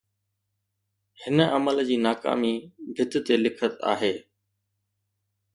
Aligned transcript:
هن 1.21 1.37
عمل 1.55 1.77
جي 1.89 1.97
ناڪامي 2.07 2.53
ڀت 2.95 3.13
تي 3.25 3.35
لکت 3.43 3.73
آهي. 3.93 4.15